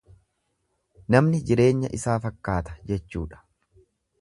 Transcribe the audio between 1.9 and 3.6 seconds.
isaa fakkaata jechuudha.